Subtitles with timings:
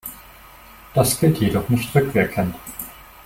[0.95, 2.55] Das gilt jedoch nicht rückwirkend.